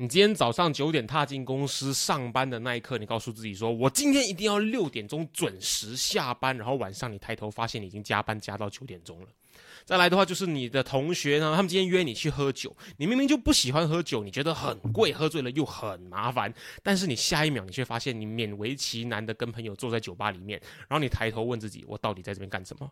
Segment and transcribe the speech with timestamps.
[0.00, 9.26] 你今天早上九点踏进公司上班的那一刻，你告诉自己说：“我今天一定要六点钟准时下班。”然后晚上你抬头发现你已经加班加到九点钟了。
[9.84, 16.54] 再来的话就是你的同学呢，他们今天约你去喝酒，你明明就不喜欢喝酒，你觉得很贵，喝醉了又很麻烦，
[16.84, 22.88] 但是你下一秒你却发现你勉为其难的跟朋友坐在酒吧里面，然后你抬头问自己：“我到底在这边干什么？”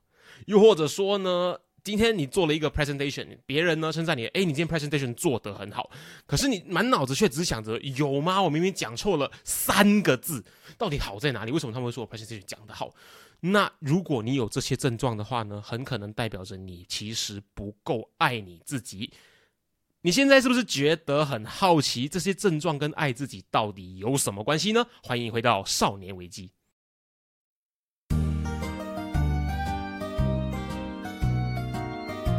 [0.46, 1.56] 又或者说呢？
[1.86, 5.88] 今天你做了一个 presentation，别人呢称赞你，哎，你今天 presentation 做得很好，
[6.26, 8.42] 可是你满脑子却只想着有吗？
[8.42, 10.44] 我明明讲错了三个字，
[10.76, 11.52] 到底好在哪里？
[11.52, 12.92] 为什么他们会说我 presentation 讲得好？
[13.38, 19.12] 那如果你有这些症状的话呢，很可能代表着你其实不够爱你自己。
[20.00, 24.84] 你现在是不是觉得很好奇，这些症状跟爱自己到底有什么关系呢？
[25.04, 26.50] 欢迎回到少年危机。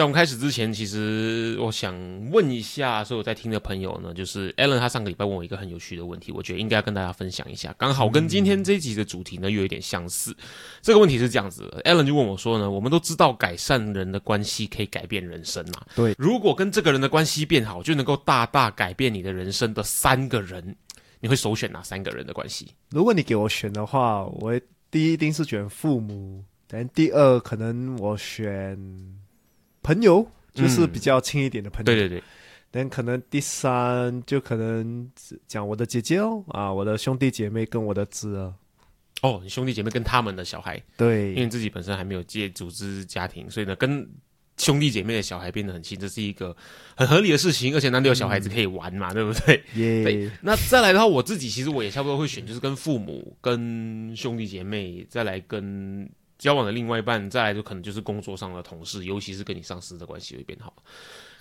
[0.00, 1.94] 在我们开始之前，其实我想
[2.30, 10.34] 问一下所有在听的朋友呢，就是 Alan 他上个礼拜问我一个很有趣的问题，我觉得应该要跟大家分享一下，刚好跟今天这一集的主题呢又有点相似。
[10.80, 15.82] 这个问题是这样子，Alan 就问我说呢，我们都知道改善人的关系可以改变人生嘛？
[15.94, 20.74] 对，如果跟这个人的关系变好，就能够大大改变你的人生的三个人，
[21.20, 22.68] 你会首选哪三个人的关系？
[22.88, 24.58] 如果你给我选的话，我
[24.90, 28.78] 第一一定是选父母，但第二可能我选。
[29.82, 32.22] 朋友就是比较亲一点的朋友，对对对。
[32.72, 35.10] 但可能第三就可能
[35.48, 38.54] 讲我的姐姐哦，啊，我的兄弟姐妹跟我的侄儿。
[39.22, 44.08] 哦，兄弟姐妹跟他们的小孩，对，因为自己本身还没有借组织家庭，所以呢，跟
[44.56, 46.56] 兄弟姐妹的小孩变得很亲，这是一个
[46.94, 47.74] 很合理的事情。
[47.74, 49.62] 而且难得有小孩子可以玩嘛，对不对？
[49.74, 50.30] 对。
[50.40, 56.08] 那再来的话，我自己其实我也差不多会选，就是跟父母、跟兄弟姐妹，再来跟。
[56.40, 60.74] 交往的另外一半，再来就可能就是工作上的同事，尤其是跟你上司的关系会变好。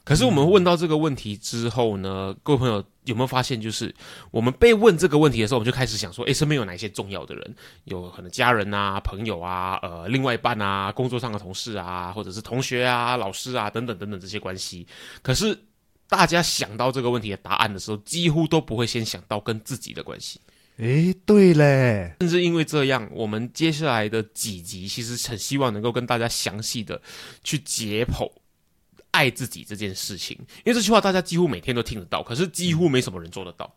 [0.04, 3.94] 可是我们问到这个问题之后呢，各位朋友有没有发现，就是
[4.32, 7.56] 我们被问这个问题的时候，我们就开始想说，诶，身边有哪些重要的人？
[7.84, 14.88] 有可能家人啊、朋友啊、呃，另外一半啊、工作上的同事啊，或者是同学啊、老师啊等等等等这些关系。
[15.22, 15.58] 可是
[16.08, 20.40] 大家想到这个问题的答案的时候，几乎都不会先想到跟自己的关系。
[20.80, 27.02] 诶，对嘞，甚至因为这样，我们接下来的几集其实很希望能够跟大家详细的
[27.44, 28.32] 去解剖
[29.12, 33.76] 爱自己这件事情，因为这句话大家几乎每天都听得到，可是几乎没什么人做得到。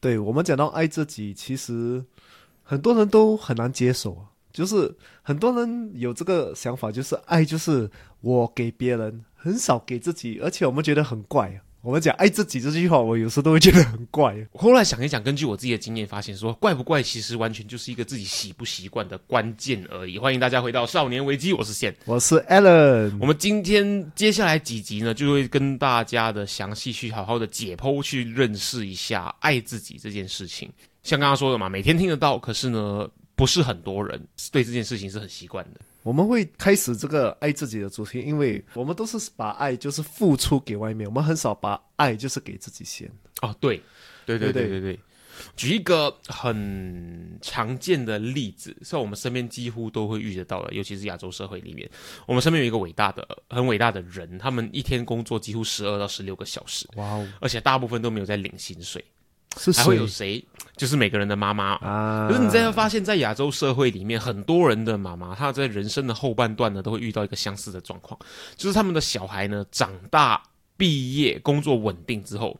[0.00, 2.02] 对我们讲到爱自己，其实
[2.62, 7.90] 很多人都很难接受啊，就是很多人有这个想法，就是爱就是
[8.22, 11.60] 我给别人，很少给自己，而且我们觉得很怪啊。
[11.82, 14.36] 我们讲爱自己这句话，我有时候都会觉得很怪。
[14.52, 20.18] 后来想一想，根据我自己的经验发现，说怪不怪，其实完全就是一个自己习不习惯的关键而已。
[20.18, 23.16] 欢迎大家回到少年危机，我是线，我是 Alan。
[23.18, 30.70] 我们今天接下来几集呢，就会跟大家的详细去好好的解剖，去认识一下爱自己这件事情。
[31.02, 34.20] 像刚刚说的嘛，每天听得到，可是呢，不是很多人
[34.52, 35.80] 对这件事情是很习惯的。
[36.02, 43.10] 我们会开始这个爱自己的主题，因为我们都是把爱就是付出给外面，我们很少把爱就是给自己先。
[43.42, 43.82] 哦，对，
[44.24, 44.98] 对对对对对。
[45.56, 51.88] 举一个很常见的例子，是我们身边几乎都会遇得到的，尤其是亚洲社会里面，
[52.26, 59.02] 我们身边有一个伟大的、很伟大的人，他们一天工作几乎十二到十六个小时，哇哦，而且大部分都没有在领薪水。
[59.76, 60.44] 还会有谁？
[60.76, 62.26] 就是每个人的妈妈啊。
[62.28, 68.18] 可是你在发现，在亚洲社会里面，很多人的妈妈，她在人生的后半段呢，都会遇到一个相似的状况，
[68.56, 70.42] 就是他们的小孩呢长大、
[70.76, 72.58] 毕业、工作稳定之后，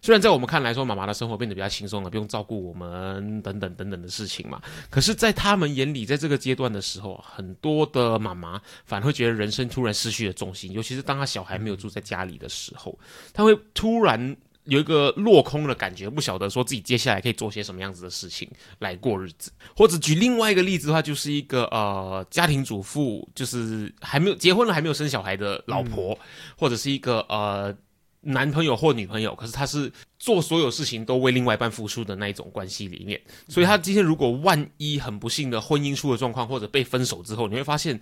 [0.00, 4.62] 虽然在我们看来说，妈妈的生活变得比较轻松了，不用照顾我们等等等等的事情嘛。
[4.88, 12.98] 可是，在他们眼里，在这个阶段的时候，很多的妈妈反而会觉得人生突然失去了重心，尤其是当他小孩没有住在家里的时候，
[13.34, 14.34] 他会突然。
[14.70, 19.50] 有一个落空的感觉，不晓得说自己接下来可以做些什么样子的事情来过日子。
[19.76, 26.16] 或者举另外一个例子的话，就是一个呃家庭主妇，就是还没有结婚了还没有生小孩的老婆，
[26.56, 27.76] 或者是一个呃
[28.20, 29.90] 男朋友或女朋友，可是他是
[30.20, 33.20] 做所有事情都为另外一半付出的那一种关系里面。
[33.48, 38.00] 所以他今天如果万一很不幸的婚姻出了状况，或者被分手之后，你会发现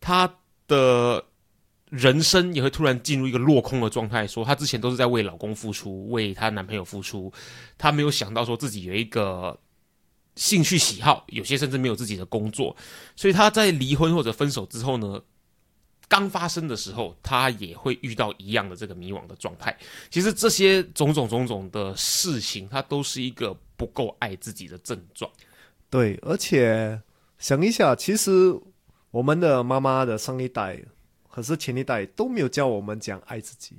[0.00, 0.32] 他
[0.68, 1.24] 的。
[1.90, 7.32] 人生也会突然进入一个落空的状态，说她之前都是在为老公付出，为她男朋友付出，
[7.78, 9.56] 她没有想到说自己有一个
[10.34, 12.76] 兴趣喜好，有些甚至没有自己的工作，
[13.14, 15.22] 所以她在离婚或者分手之后呢，
[16.08, 19.78] 刚发生的时候，她也会遇到一样的这个迷惘的状态。
[20.10, 25.30] 其实这些种种种种的事情，它都是一个不够爱自己的症状。
[25.88, 27.00] 对，而且
[27.38, 28.52] 想一下，其实
[29.12, 30.82] 我们的妈妈的上一代。
[31.36, 33.76] 可是前一代都没有教我们讲爱自己，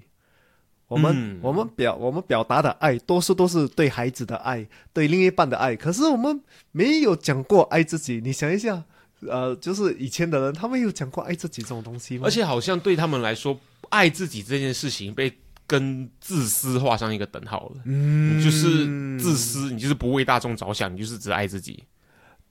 [0.88, 5.76] 我们、嗯我们表我们表达的爱，多数都是对孩子的爱，对另一半的爱。
[5.76, 6.40] 可是我们
[6.72, 8.22] 没有讲过爱自己。
[8.24, 8.84] 你想一下，
[9.22, 12.28] 呃，就是以前的人，他们有讲过爱自己这种东西吗？
[12.28, 13.60] 而且好像对他们来说，
[13.90, 17.82] 爱自己这件事情被跟自私画上一个等号了。
[17.86, 18.86] 嗯你就是
[19.18, 21.84] 自私，你就是不为大众着想，你就是只爱自己。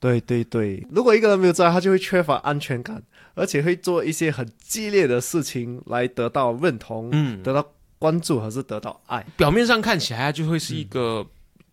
[0.01, 3.01] 对对对，如果一个人没有这样，他就会缺乏安全感，
[3.37, 7.65] 而且会做一些很激烈的事情来得到认同，嗯，得到
[7.99, 9.25] 关注，还是得到爱。
[9.37, 11.25] 表面上看起来就会是一个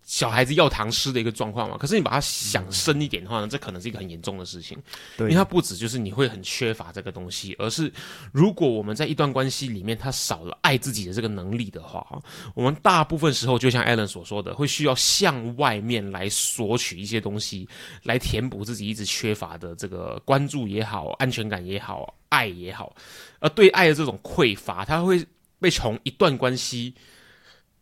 [0.05, 1.77] 小孩子要糖吃的一个状况嘛。
[1.79, 4.77] 可是你把它想深一点的话呢，这可能是一个很严重的事情。
[5.19, 7.93] 因为它不止就是你会很缺乏这个东西，而是
[8.33, 12.06] 如果我们在一段关系里面，他少了爱自己的这个能力的话，
[12.55, 17.69] 我们大部分时候就像 Alan 所说的，会需要向外面来索取一些东西，
[18.03, 22.95] 来填补自己一直缺乏的这个关注也好、安全感也好、爱也好。
[23.41, 25.25] 而对爱的这种匮乏，它会
[25.59, 26.95] 被从一段关系。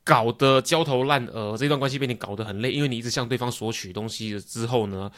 [0.05, 5.11] 搞得焦头烂额，这段关系被你搞得很累，因为你一直向对方索取东西之后呢，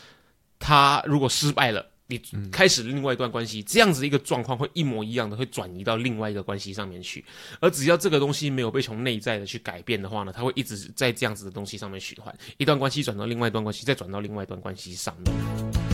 [0.58, 2.20] 他如果失败了，你
[2.52, 7.24] 开始另外一段关系，这样子一个状况会一模一样的，会转移到另外一个关系上面去。
[7.60, 15.93] 而只要这个东西没有被从内在的去改变的话呢，它会一直在这样子的东西上面循环，一段关系转到另外一段关系，再转到另外一段关系上面。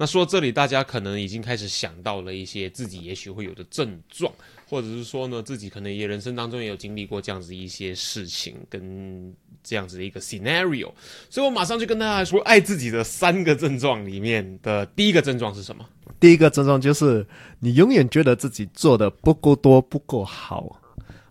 [0.00, 4.32] 那说这里，大家可能已经开始想到了一些自己也许会有的症状，
[4.68, 9.34] 或者是说呢，自己可能也人生当中也有经历过这样子一些事情，跟
[9.64, 10.92] 这样子的一个 scenario。
[11.28, 15.84] 所以我马上就跟大家说，爱自己的三个症状里面的第一个症状是什么？
[16.20, 17.26] 第一个症状就是
[17.58, 20.80] 你永远觉得自己做的不够多、不够好，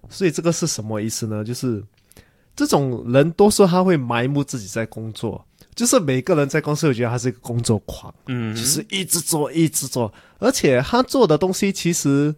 [0.09, 1.41] 所以这个是什么意思呢？
[1.41, 1.81] 就是
[2.53, 5.46] 这种人多说他会埋没自己在工作，
[5.77, 12.33] 就是每个人在公司，我觉得他是一个工作狂，嗯，就是一直做、一直做，而且他做的东西其实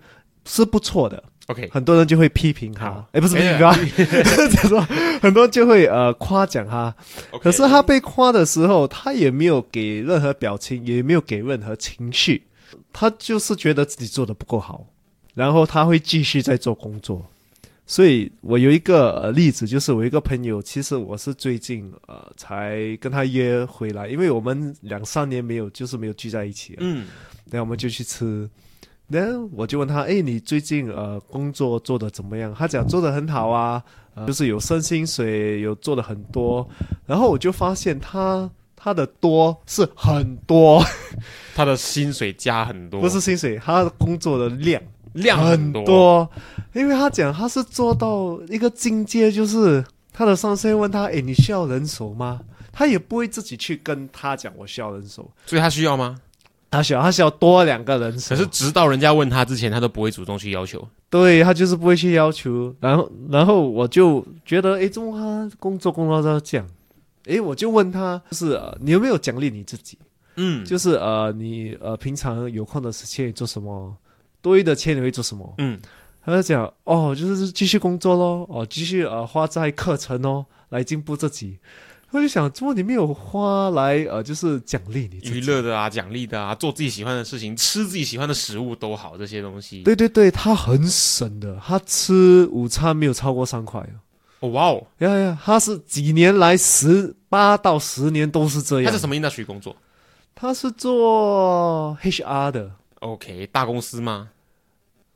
[0.46, 2.92] 是不错的，OK，很多人就会批评他。
[2.92, 3.60] 好，哎，不是批哎评
[4.06, 4.14] 他，
[4.52, 4.82] 就是说
[5.22, 6.94] 很多人就会呃夸奖他
[7.32, 7.46] ，OK。
[7.46, 12.44] 可是他被夸的时候，他也没有给任何表情，也没有给任何情绪，
[12.92, 14.86] 他就是觉得自己做的不够好，
[15.34, 17.26] 然后他会继续在做工作。
[17.90, 27.08] 所以我有一个、呃、例子，就是我一个朋友，其实我是最近呃才跟他约回来，因为我们两三年没有就是没有聚在一起了，嗯
[27.50, 28.48] 然后我们就去吃。
[29.08, 33.84] 然后我就问他：“哎，你最近呃工作做的怎么样？”他讲做的很好啊，
[34.14, 36.70] 呃、就是有升薪水，有做的很多。
[37.08, 40.86] 然后我就发现他他的多是很多，
[41.56, 44.80] 他的薪水加很多，不是薪水，他的工作的量
[45.14, 46.30] 量很多，多。
[46.74, 52.40] 因为他讲他是做到一个境界，就是他的上司会问他：“哎，你需要人手吗？”
[52.72, 56.18] 他也不会自己去跟他讲我需要人手，所以他需要吗？
[56.72, 58.36] 他需要他需要多两个人手。
[58.36, 60.88] 可是直到人家问他之前，他都不会主动去要求。
[61.10, 66.68] 对他就是不会去要求，然后然后我就觉得，哎，怎么他工作工作到这样？
[67.26, 69.98] 诶，我就问他，就是、呃、你有没有奖励你自己？
[70.36, 73.94] 嗯，就是呃，你呃平常有空的时间做什么？
[74.42, 75.54] 多余的钱你会做什么？
[75.58, 75.80] 嗯，
[76.24, 81.58] 他就讲，哦，就是继续工作咯，哦，继续呃花在课程哦，来进步自己。
[82.12, 85.20] 我就想，怎么你没有花来呃，就是奖励你？
[85.30, 89.84] 娱乐的啊，奖励的啊，做自己喜欢的事情，吃自己喜欢的食物都好，这些东西。
[89.84, 93.94] 对对对，他很省的，他吃午餐没有超过三块哦。
[94.40, 98.86] 哦，哇哦，呀呀，他是几年来十八到十年都是这样。
[98.86, 99.76] 他是什么 industry 工作
[100.34, 104.30] 他是做 HR 的，？OK，大公司吗？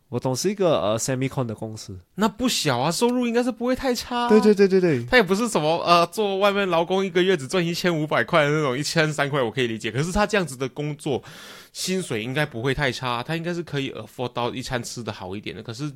[0.10, 2.00] 我懂是一个呃 semicon 的公司。
[2.14, 4.54] 那不小啊，收入应该是不会太差、对对。
[4.54, 9.92] 对对对，他也不是什么呃，做外面劳工一个月只赚一千五百块的那种，一千三块我可以理解。
[9.92, 11.24] 可是他这样子的工作，
[11.72, 15.64] 薪水应该不会太差，他应该是可以 afford 到一餐吃的好一点的。
[15.64, 15.92] 可是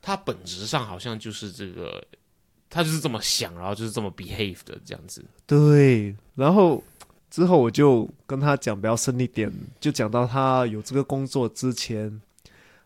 [0.00, 2.02] 他本质上好像就是这个，
[2.70, 5.22] 他就是这么想，然后就是这么 behave 的这样子。
[5.46, 6.82] 对，然后
[7.30, 12.20] 之后我就跟他讲比较深一点，就讲到他有这个工作之前，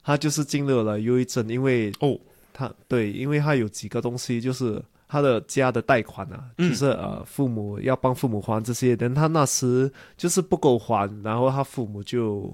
[0.02, 2.18] 他就是进入了忧郁症，因为哦，
[2.52, 4.82] 他对，因为他有几个东西就是。
[5.06, 12.52] 他的家的贷款啊，嗯就是呃，父母要帮父母还这些，但他那时就是不够还，然后他父母就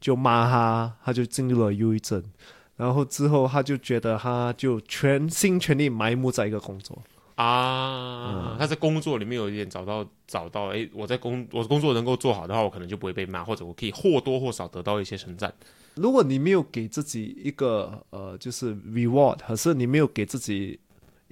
[0.00, 2.22] 就骂他，他就进入了忧郁症，
[2.76, 7.00] 然后之后他就觉得他就全心全力埋没在一个工作，
[7.34, 15.52] 啊，他在工作里面有一点找到找到，哎，我在工我工作能够做好的话，我可能就不会被骂，或者我可以或多或少得到一些称赞。
[15.96, 20.78] 如果你没有给自己一个呃，就是 reward，可是你没有给自己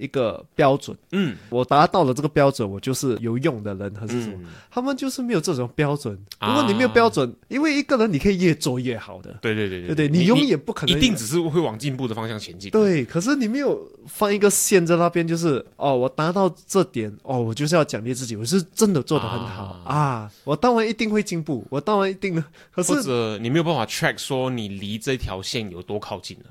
[0.03, 4.37] 一个标准，嗯，我达到了这个标准，我就是有用的人，还是什么？
[4.41, 6.17] 嗯他们就是没有这种标准。
[6.39, 10.07] 啊如果你没有标准，因为一个人你可以越做越好的，对对对对不对？
[10.09, 12.69] 你永远不可能一定只是会往进步的方向前进。
[12.71, 13.05] 对。
[13.05, 22.43] 可是你没有放一个线在那边，就是哦，我达到这点，哦，我就是要奖励自己，我是真的做得很好啊啊我当然一定会进步，我当然一定的。
[22.71, 26.45] 可或是者你没有办法 track 说你离这条线有多靠近了，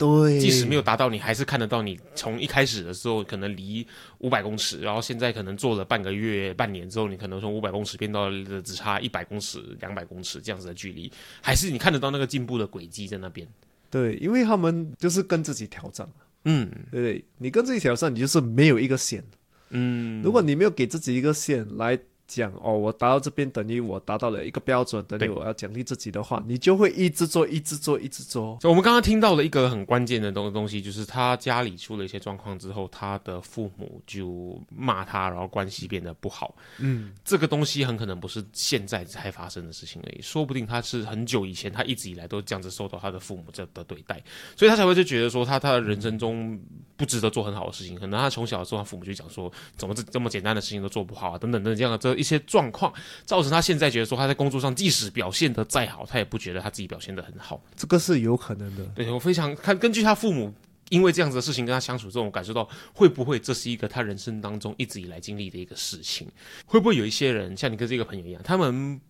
[0.00, 3.86] 对，即使没有达到，你还是看得到你从一开始的时候可能离
[4.20, 8.30] 五百公尺，然后现在可能做了半个月、半年之后，你可能从五百公尺变到
[8.64, 13.46] 只差一百公尺、两百公尺这样子的距离，还是你看得到那个进步的轨迹在那边。
[13.90, 16.08] 对，因为他们就是跟自己挑战，
[16.46, 17.24] 嗯对不对？
[17.36, 19.22] 你跟自己挑战，你就是没有一个线。
[19.68, 21.98] 嗯，如果你没有给自己一个线来
[22.30, 28.56] 讲，哦，我达到这边等于我达到了一个标准，等于我要奖励自己的话，你就会一直做，一直做，一直做。
[28.60, 36.54] 所以我们刚刚听到了一个很关键的东东西，就是他家里出了一些状况之后，他的父母就骂他，然后关系变得不好。
[36.78, 44.22] 嗯，这个东西很可能不是现在才发生的事情而已，说不定他是很久以前，他一直以来都这样子受到他的父母这的对待，
[44.56, 46.60] 所以他才会就觉得说他他的人生中
[46.96, 47.96] 不值得做很好的事情。
[47.96, 52.92] 可能他从小的时候，他父母就讲说，怎么这这么简单的事情都做不好啊，等等等等这样的这一些状况，
[53.24, 57.60] 造成他现在觉得说他在工作上即使表现得再好，他也不觉得他自己表现得很好。
[57.74, 58.84] 这个是有可能的。
[58.94, 60.52] 对我非常看，根据他父母
[60.90, 66.28] 因为这样子的事情跟他相处之后，我感受到会不会这是一个他人生当中一直以来经历的一个事情？
[66.66, 69.00] 会不会有一些人像你跟这个朋友一样，他们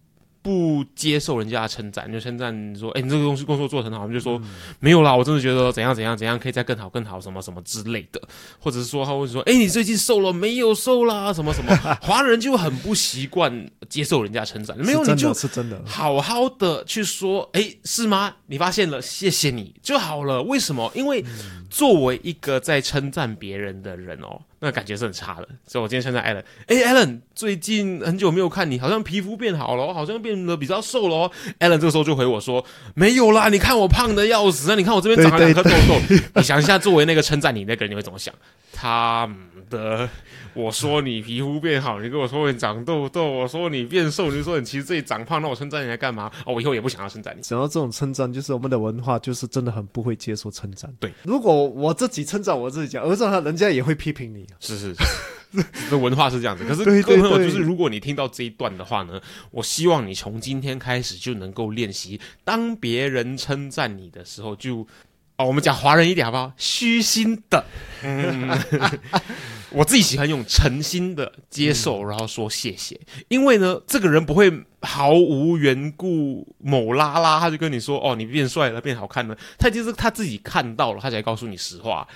[0.43, 4.41] 不接受人家的称赞，就称赞说：“哎、你这个东西工作做得很好。”他们就说
[4.81, 8.21] ：“没有啦，我真的觉得怎样怎样怎样可以再更好更好，什么什么之类的。”
[8.59, 10.75] 或者是说他会说：“哎、你最近瘦了没有？
[10.75, 11.77] 瘦啦，什么什么。
[12.01, 15.83] ”华人就很不习惯接受人家称赞，没有你就是真的。
[15.85, 18.37] 好好的去说，哎，是吗？
[18.47, 20.43] 你发现了，谢谢你就好了。
[20.43, 20.91] 为什么？
[20.95, 21.25] 因为
[21.69, 25.49] 作为一个在称赞别人的人哦，那感觉是很差的。
[25.67, 31.31] 所以我今天称赞 a l l e n 最近很久没有看你，好像皮肤变好了我，好像变得比较瘦了哦。
[31.59, 36.01] Allen 这个时候就回我说，没有啦，你看我胖的要死啊，你看我这边长了两颗痘痘。
[36.37, 38.35] 你想一下，作为那个称赞你那个人，你会怎么想？
[38.73, 39.29] 他
[39.69, 40.09] 的，
[40.55, 46.31] 我说你皮肤变好，你跟我说你长痘痘，我说你变瘦，你就说你其实自己长胖，那我称赞你来干嘛？
[46.47, 47.43] 哦，我以后也不想要称赞你。
[47.43, 50.91] 想到这种称赞，就是我们的文化就是真的很不会接受称赞。
[50.99, 54.47] 对，如果我自己称赞我自己讲，而且他人家也会批评你。
[54.61, 55.05] 是是是，
[55.91, 56.65] 这文化是这样子。
[56.65, 64.87] 可是各位朋友，就是如果你听到这一段的话呢，我希望你从今天开始就能够练习，当别人称赞你的时候就。
[65.37, 66.53] 哦，我们讲华人一点好不好？
[66.59, 67.65] 虚心的，
[68.03, 68.47] 嗯，
[69.73, 74.53] 我自己喜欢用诚心的接受，然后说谢谢，因为呢，这个人不会
[74.83, 82.07] 毫无缘故某拉拉，他就跟你说，哦，你变帅了，变好看了，他就是他自己看到了，他才告诉你实话。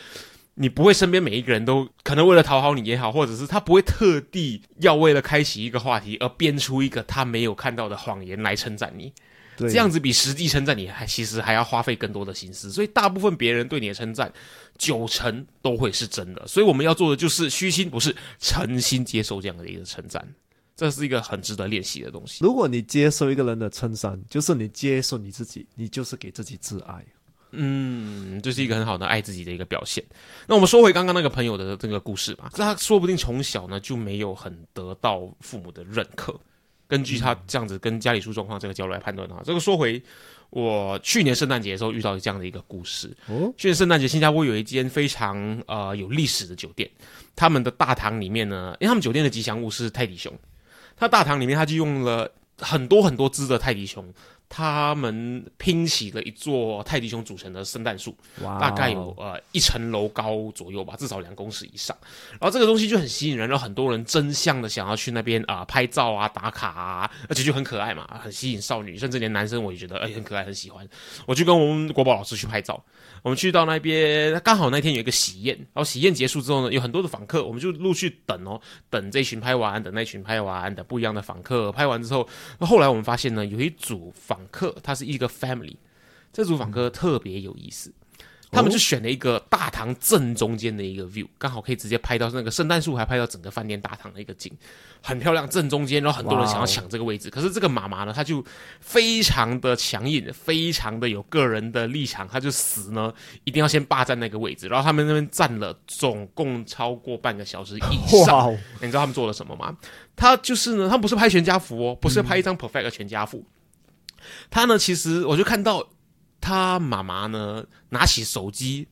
[0.56, 9.12] 你不会身边每一个人都可能为了讨好你也好，或者是他不会特地要为了开启一个话题而编出一个他没有看到的谎言来称赞你。
[9.56, 14.32] 对，这样子比实际称赞你还其实还要花费更多的心思，所以大部分别人对你的称赞，
[14.78, 16.44] 九成都会是真的。
[16.46, 20.26] 所以我们要做的就是虚心，不是诚心接受这样的一个称赞，
[20.74, 22.44] 这是一个很值得练习的东西。
[22.44, 27.04] 如果你接受一个人的称赞，就是你接受你自己，你就是给自己自爱。
[27.56, 30.02] 嗯，这是一个很好的爱自己的一个表现。
[30.46, 36.38] 那我们说回刚刚那个朋友的这个故事吧，他说不定从小呢就没有很得到父母的认可。
[36.86, 40.00] 根据他这样子跟家里出状况这个角度来判断的话，这个说回
[40.50, 43.10] 我去年圣诞节的时候遇到这样的一个故事。
[43.26, 46.88] 哦，去年圣诞节，新加坡有一间非常呃有历史的酒店，
[47.34, 50.32] 他们的大堂里面呢，因为他们酒店的吉祥物是泰迪熊，
[50.94, 54.12] 他大堂里面他就用了很多很多只的泰迪熊。
[54.56, 61.96] 他们拼起了一座泰迪熊组成的圣诞树，大概有呃一层楼高左右吧，至少两公尺以上。
[62.30, 70.88] 然后这个东西就很吸引人，然后很多人争相的想要去那边啊、拍照啊、打卡啊，而且就很可爱嘛，很吸引少女，甚至连男生我也觉得哎、很可爱，很喜欢。
[71.26, 72.80] 我就跟我们国宝老师去拍照，
[73.22, 82.28] 我们去到那边，刚好那天有一个喜宴，然后喜宴结束之后呢，有很多的访客，我们就陆续等哦，等这一群拍完，等那群拍完，等不一样的访客拍完之后，
[82.60, 85.76] 那后来我们发现呢，有一组访客，他是一个 family，
[86.32, 87.92] 这组访客特别有意思。
[88.52, 94.52] 他们就选了一个大堂正中间的一个 view，刚好可以直接拍到那个圣诞树，还拍到整个饭店大堂的一个景，
[95.02, 96.00] 很漂亮，正中间。
[96.00, 98.44] 然后很多人想要抢这个位置，可是这个妈妈呢，她就
[98.78, 104.68] 非常的强硬，非常的有个人的立场，她就死呢一定要先霸占那个位置。
[104.68, 108.52] 然后他们那边站了总共超过半个小时以上。
[108.80, 109.76] 你知道他们做了什么吗？
[110.14, 113.44] 他就是呢，他们不是拍全家福哦，不是拍一张 perfect 的全家福。
[114.50, 115.86] 他呢，其实我就看到
[116.40, 118.86] 他妈妈呢拿起手机，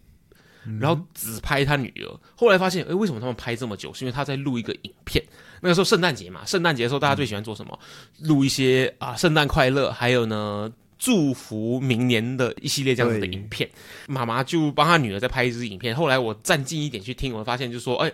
[0.80, 2.20] 然后只拍他女儿。
[2.36, 3.92] 后来发现，哎，为什么他们拍这么久？
[3.92, 5.22] 是因为他在录一个影片。
[5.60, 7.78] 那个时候圣诞节嘛，圣诞节的时候大家最喜欢做什么？
[8.20, 13.68] 录一些啊圣诞快乐，还有呢祝福明年的一系列这样子的影片。
[14.08, 15.94] 妈妈就帮他女儿在拍一支影片。
[15.94, 18.12] 后来我站近一点去听，我发现就说，哎，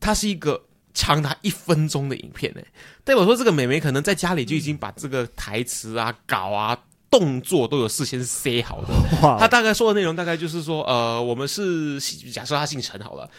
[0.00, 0.62] 它是一个。
[0.96, 2.60] 长达一分钟的影片呢，
[3.04, 6.76] 代表说这个美眉可能在家里就已经把这个台词啊、稿啊、
[7.10, 8.88] 动作都有事先塞好的。
[9.20, 9.36] 哇。
[9.38, 12.00] 他大概说的内容大概就是说，呃，我们是
[12.32, 13.30] 假设他姓陈好了，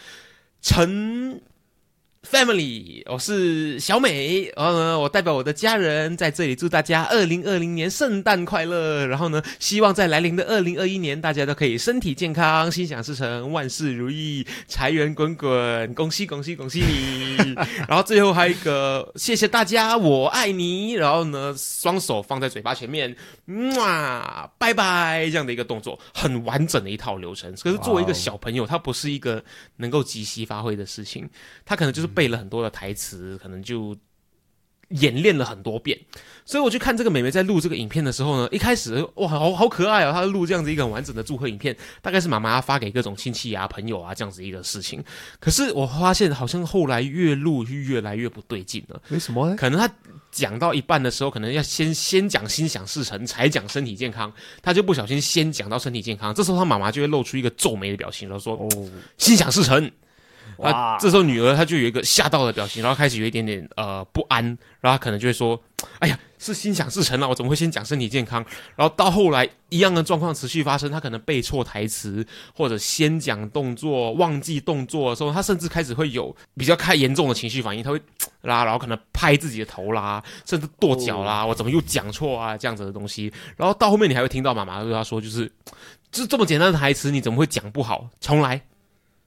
[0.62, 1.42] 陈
[2.22, 17.54] family，我是小美，然后呢，我代表我的家人在这里祝大家二零二零年圣诞快乐，然后呢，希望在来临的二零二一年大家都可以身体健康、心想事成、万事如意、财源滚滚，恭喜恭喜恭喜你！
[17.88, 23.14] 然后最后还有一个谢谢大家，我爱你，然后呢，双手放在嘴巴前面，
[23.76, 27.54] 哇，拜拜，这样的一个动作，很完整的一套流程。
[27.62, 29.42] 可是作为一个小朋友，他不是一个
[29.76, 31.28] 能够即席发挥的事情，
[31.64, 33.96] 他可能就是背了很多的台词，可能就
[34.90, 35.98] 演练了很多遍。
[36.46, 45.04] 所以我去看这个美眉在录这个影片的时候呢，一开始哇，好好可爱哦，她录这样子一个很完整的祝贺影片，大概是妈妈要发给各种亲戚啊、朋友啊这样子一个事情。
[45.38, 48.98] 可是我发现好像后来越录越来越不对劲了。
[49.10, 49.56] 为什么呢？
[49.56, 49.94] 可能她
[50.30, 59.90] 讲到一半的时候，可能要先先讲心想事成，才讲身体健康，她就不小心先讲到身体健康，这时候她妈妈就会露出一个皱眉的表情，然后说哦，心想事成。
[60.62, 64.44] 啊，这时候女儿她就有一个吓到的表情，然后开始有一点点呃不安，
[64.80, 65.60] 然后她可能就会说
[66.00, 68.44] ：“哎呀，是心想事成了，我怎么会先讲身体健康？”
[68.74, 78.00] 然后到后来一样的状况持续发生，她可能背错台词，或者先讲动作忘记动作的时候，她甚至开始会有比较开严重的情绪反应，她会
[78.42, 83.32] 啦，然后可能拍自己的头啦，甚至跺脚啦，我怎么又讲错啊这样子的东西。
[83.56, 85.50] 然后到后面你还会听到妈妈对她说：“就是
[86.10, 88.08] 就这么简单的台词，你怎么会讲不好？
[88.20, 88.60] 重来。”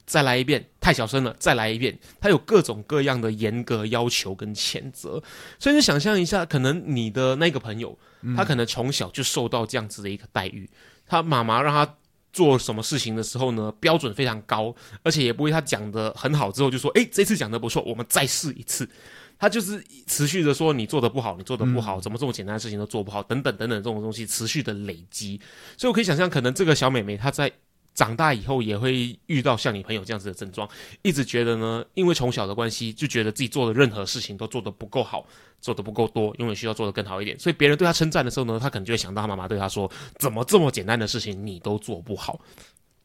[0.05, 1.97] 再来一遍，太小声了，再来一遍。
[2.19, 5.21] 他有各种各样的严格要求跟谴责，
[5.59, 7.97] 所以你想象一下，可能你的那个朋友，
[8.35, 10.69] 他可能从小就受到这样子的一个待遇，
[11.05, 11.95] 他妈妈让他
[12.33, 18.89] 做什么事情的时候呢，标准非常高，而且也不会他讲的很好之后就说，诶，这次讲的不错，我们再试一次。
[19.37, 25.41] 他就是持续的说你做的不好，你做的不好，怎么这么简单的事情都做不好，等等等等这种东西持续的累积，
[25.77, 27.51] 所以我可以想象，可能这个小美眉她在
[27.93, 30.67] 长大以后也会遇到像你朋友这样子的症状，
[31.01, 35.25] 一直觉得呢，因为从小的关系，就觉得自己做的任何事情都做得不够好，
[35.59, 37.37] 做得不够多，永远需要做得更好一点。
[37.37, 42.39] 所以别人对他称赞的时候呢，他可能就会想到他妈妈对他说：“怎么这么简单的事情你都做不好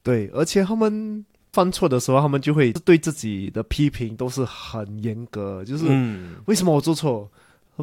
[0.03, 7.29] 对，而且他们犯错的时候，他们就会对自己的批评都是很严格，就？”是嗯，为什么我做错？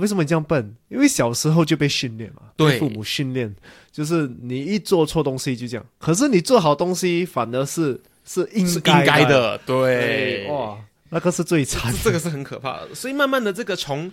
[0.02, 0.76] 为什么你这样笨？
[0.90, 3.54] 因为小时候就被训练嘛，对被父母训练，
[3.92, 5.86] 就是你一做错东西就这样。
[6.00, 10.78] 可是你做好东西，反而是是应是应该该的，对，哇，
[11.10, 12.06] 那个是最惨这。
[12.06, 12.96] 这个是很可怕的。
[12.96, 14.12] 所以慢慢的，这个从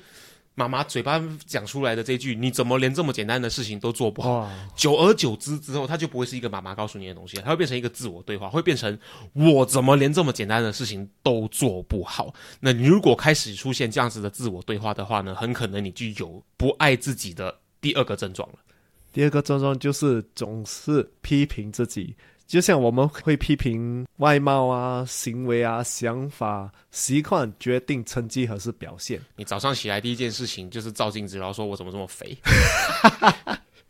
[0.54, 8.98] 妈妈嘴巴讲出来的这句“你怎么连这么简单的事情都做不好”，久而久之之后，它就不会是一个妈妈告诉你的东西了，它会变成一个自我对话，会变成
[9.32, 12.34] 我怎么连这么简单的事情都做不好？
[12.60, 18.56] 那你如果开始出现这样子的自我对话的话呢，很可能你就有不爱自己的第二个症状了。
[19.12, 22.14] 第二个症状就是总是批评自己，
[22.50, 29.20] 就像我们会批评外貌啊、行为啊、想法、习惯决定成绩和是表现。
[29.36, 32.36] 你早上起来第一件事情就是照镜子，然后说我怎么这么肥？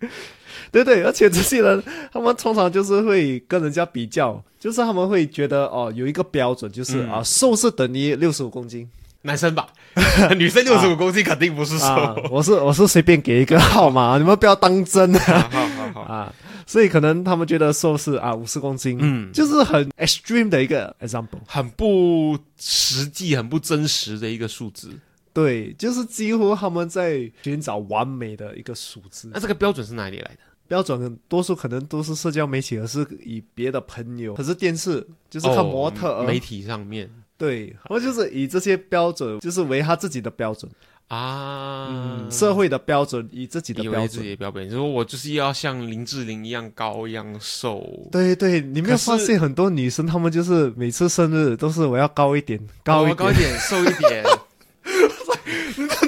[0.70, 8.87] 对对，而且这些人他们通常就是会跟人家比较，就是他们会觉得哦，有一个标准，就是、嗯啊，瘦是等于六十五公斤，
[9.23, 9.68] 男生吧，
[10.37, 11.87] 女生六十五公斤肯定不是瘦。
[11.87, 16.35] 啊，我是我是随便给一个号码，你们不要当真啊好好好好， 啊！
[16.70, 21.40] 所以可能他们觉得瘦是啊五十公斤，嗯，就是很 extreme 的一个 example。
[21.44, 24.88] 很不实际、很不真实的一个数字。
[25.33, 30.38] 对，就是几乎他们在寻找完美的一个数字那这个标准是哪里来的？
[30.68, 40.70] 标准，多数可能都是社交媒体，而是以别的朋友，可是电视就是看模特媒体上面对，他们就是以这些标准，就是为他自己的标准，
[41.11, 44.31] 啊，嗯，社会的标准，以自己的为自己准。
[44.31, 47.85] 的标准，你说我就是要像林志玲一样高一样瘦。
[48.12, 54.25] 对对，你没有发现很多女生，她们就是每次生日都是我要高一点，高一点，哦高一点，瘦一点，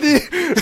[0.00, 0.20] 你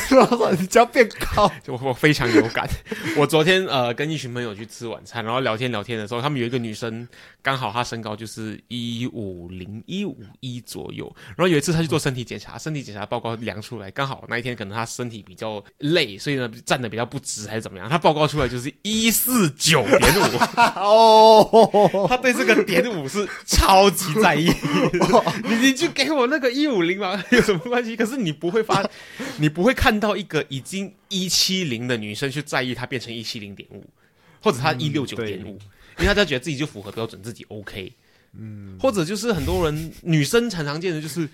[0.59, 2.69] 你只要变高， 就我我非常有感。
[3.17, 7.07] 我昨天呃跟一群朋友去吃晚餐，然后聊天聊天的时候，他们有一个女生，
[7.43, 11.11] 刚好她身高就是一五零一五一左右。
[11.37, 20.39] 然后有一次她去做身体检查，身体检查报告量出来，刚好那一天可能她身体比较累，所以呢站的比较不直还是怎么样，她报告出来就是一四九点五。
[20.77, 24.51] 哦，他对这个点五是超级在意。
[25.45, 27.97] 你你就给我那个一五零嘛，有什么关系？
[27.97, 28.83] 可是你不会发，
[29.39, 33.85] 你不会看到一个已经一七零的女生去在意她变成一七零点五，
[34.43, 35.59] 或者她一六九点五，
[35.99, 37.93] 因为大家觉得自己就符合标准，自己 OK。
[38.33, 41.29] 嗯，或者就是很多人女生常常见的就是，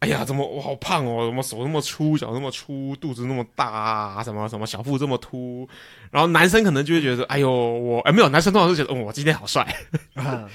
[0.00, 5.66] 哎呀，怎么我好胖哦，怎么手那么粗，脚那么粗，肚子那么大啊，什么什么小腹这么凸，
[6.10, 9.62] 然后男生可能就会觉得，哎呦，我哎没有，男生通常是觉得，哦，我今天好帅，
[10.12, 10.46] 啊，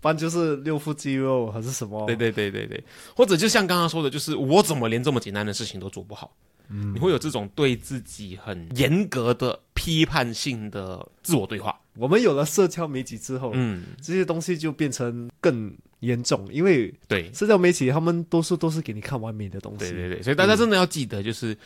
[0.00, 2.04] 不然就是六腹肌肉还是什么？
[2.06, 2.82] 对对对对对，
[3.14, 6.34] 或者就像刚刚说的，就是我怎么连这么简单的事情都做不好？
[6.68, 11.78] 嗯，你会有这种对自己很严格的批判性的自我对话。
[11.94, 19.78] 我们有了社交媒体之后，嗯，这些东西就变成更严重，因为对社交媒体他们多数都是给你看完美的东西。
[19.78, 21.56] 对对对，所以大家真的要记得，就是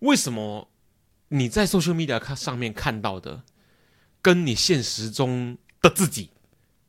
[0.00, 0.68] 为什么
[1.28, 3.42] 你在 social media 看上面看到的，
[4.22, 6.30] 跟你现实中的自己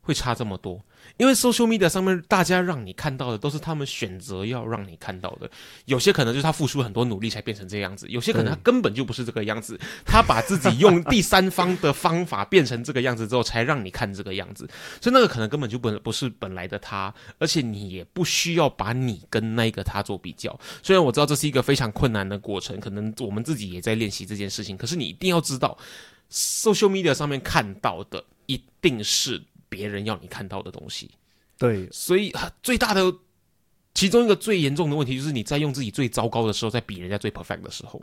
[0.00, 0.80] 会差这么多。
[1.16, 5.50] 因为 social media 上面大家让你看到的都是他们选择要让你看到的，
[5.84, 14.68] 有些可能就是他付出很多努力才变成这样子，有些可能他根本就不是这个样子，他把自己用 第三方的方法变成这个样子之后，才让你看这个样子，
[15.00, 20.58] 所以那个可能根本就本不是本来的他，而且你也不需要把你跟那个他做比较。
[20.82, 25.76] 虽然我知道这是一个非常困难的过程，可能我们自己也在练习这件事情，可是你一定要知道
[26.30, 31.10] ，social media 上面看到的一定是别人要你看到的东西。
[31.56, 33.00] 对所以啊最大的
[33.94, 38.02] 其中一个最严重的问题，就是你在用自己最糟糕的时候，在比人家最 perfect 的时候。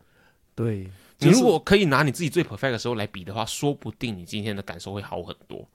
[0.56, 5.68] 对，你如果可以拿你自己最 perfect 的时候来比的话，说不定你今天的感受会好很多。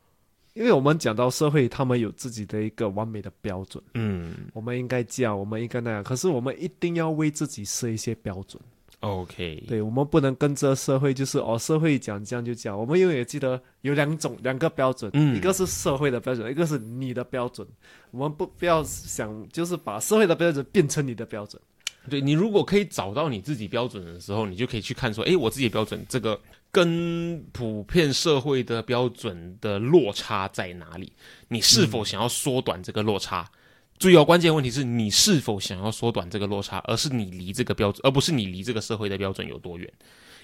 [0.55, 8.61] 因为我们讲到社会，他们有自己的一个完美的标准，嗯我们应该这样，我们应该那样，可是我们一定要为自己设一些标准。
[9.05, 12.79] ，OK，对，我们不能跟着社会，就是哦，社会讲这样就讲。
[12.79, 17.67] 我们永远记得有两种两个标准，嗯一个是社会的标准，一个是你的标准。
[18.11, 21.61] 我们不不要想，就是把社会的标准变成你的标准。
[22.09, 26.39] 对你如果可以找到你自己标准的时候，你就可以去看说，诶，我自己的标准这个
[26.71, 31.13] 跟普遍社会的标准的落差在哪里？
[31.49, 33.51] 你是否想要缩短这个落差？
[33.99, 39.91] 注意哦，关键问题是你是否想要缩短这个落差，而是你离这个标准，而不是你离这个社会的标准有多远。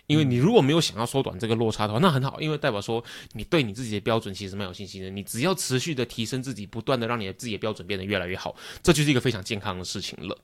[0.06, 5.10] 因为你如果没有想要缩短这个落差的话，那很好，因为代表说你对你自己的标准其实蛮有信心的。
[5.10, 10.36] 你只要持续的提升自己，不断的让你的自己的标准变得越来越好，这就是一个非常健康的事情了。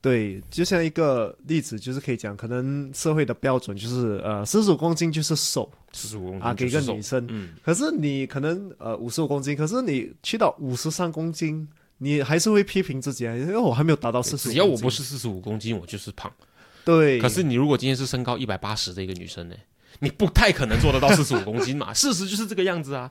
[0.00, 7.24] 对，就像一个例子，就是可以讲，可能社会的标准就是呃，四十五公斤就是瘦四十五公斤啊，给一个女生。
[7.30, 11.68] 嗯，可是你可能呃五十五公斤，可是你去到五十三公斤，
[12.02, 14.50] 你还是会批评自己啊，因为我还没有达到四十。
[14.50, 16.30] 只要我不是四十五公斤，我就是胖。
[16.84, 19.54] 对，可是你如果今天是身高一百八十的一个女生呢，
[20.00, 21.94] 你不太可能做得到四十五 公斤嘛。
[21.94, 23.08] 事实就是这个样子啊。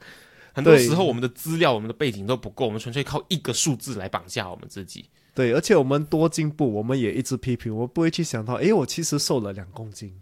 [0.53, 5.05] 很多时候我们的资料、我们的背景都不够，我们纯粹靠一个数字来绑架我们自己。
[5.33, 10.13] 对，而且我们多进步，我们也一直批评，我们不会去想到，诶，我其实瘦了两公斤。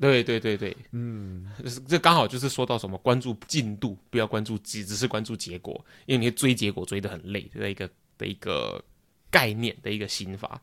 [0.00, 1.46] 对对对对，嗯，
[1.86, 8.82] 这刚好就是说到什么关注进度，不要关注只只是关注结果，因为你会追结果追得很累的一个的一个
[9.30, 10.60] 概念的一个心法。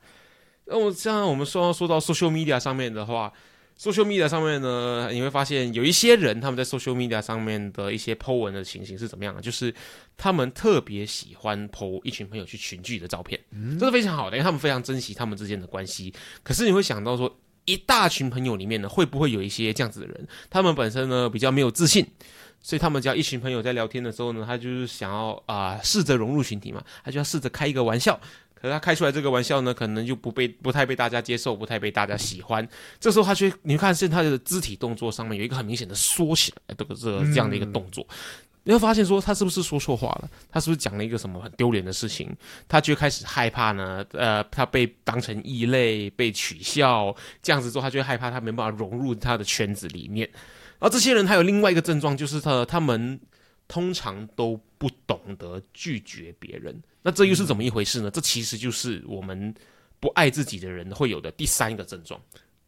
[0.66, 3.32] 那我像我们说说到 social media 上面的话
[3.78, 9.42] ，social media 上面呢，你会发现有一些人他们在 social media 上面的一些 po 文的情形是怎么样的？
[9.42, 9.74] 就是
[10.16, 13.40] 他们特别喜欢 po 一群朋友去群聚的照片，
[13.80, 16.14] 这是非常好的，因为他们非常珍惜他们之间的关系。
[16.44, 17.36] 可是你会想到说，
[17.66, 20.28] 一大群朋友里面呢，会不会有一些这样子的人？
[20.50, 22.06] 他们本身呢比较没有自信，
[22.62, 28.20] 所以他们只要一群朋友在聊天的时候呢，他就是想要啊、试着融入群体嘛，他就要试着开一个玩笑。
[28.54, 32.68] 可是他开出来这个玩笑呢，可能就不被不太被大家接受，不太被大家喜欢。
[33.00, 38.06] 这时候他却，你看是他的肢体动作上面有一个很明显的缩起来，这个这这样的一个动作。
[38.64, 40.30] 你会发现说他是不是说错话了？
[40.52, 42.32] 他是不是讲了一个什么很丢脸的事情？
[42.68, 44.06] 他就开始害怕呢？
[44.12, 50.30] 呃，他被当成异类，被取笑，这样子之后，他就害怕他没办法融入他的圈子里面。
[50.82, 53.20] 而这些人还有另外一个症状，就是他他们
[53.68, 56.82] 通常都不懂得拒绝别人。
[57.04, 58.10] 那这又是怎么一回事呢？
[58.10, 59.54] 这其实就是我们
[60.00, 62.20] 不爱自己的人会有的第三个症状。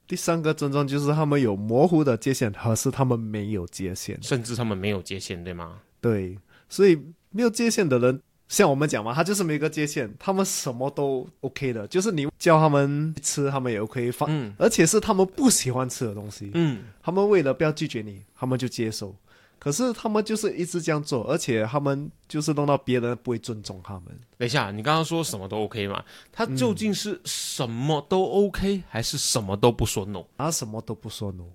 [0.05, 5.81] 第三个症状就是他们有模糊的界限，可是他们没有界限，甚至他们没有界限，对吗？
[5.99, 6.37] 对，
[6.69, 6.99] 所以
[7.31, 19.15] 没有界限的人，像我们讲嘛，他就是没个界限，他们什么都 OK 的，就是你叫他们吃，他们也 OK 放，嗯而且是他们不喜欢吃的东西，嗯，他们为了不要拒绝你，他们就接受。
[19.57, 24.03] 可是他们就是一直这样做，而且他们就是弄到别人不会尊重他们。
[24.37, 26.03] 等一下，你刚刚说什么都 OK 嘛？
[26.33, 30.25] 他究竟是什么都 OK，还是什么都不说 no？
[30.37, 31.45] 他什么都不说 no，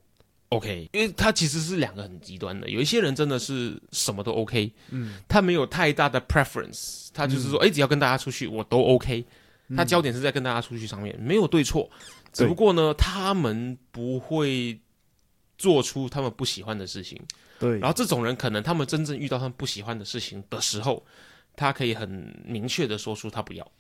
[0.51, 2.69] OK，因为他其实是两个很极端的。
[2.71, 9.25] 有一些人真的是什么都 OK，嗯，他没有太大的 preference，他就是说，哎、只要跟大家出去，我都 OK。
[9.77, 11.91] 他焦点是在跟大家出去上面，没有对错，
[12.33, 14.81] 只不过呢，他们不会
[15.59, 17.21] 做出他们不喜欢的事情。
[17.59, 21.05] 对，然后这种人，可能他们真正遇到他们不喜欢的事情的时候，
[21.55, 22.09] 他可以很
[22.47, 23.71] 明确的说出他不要。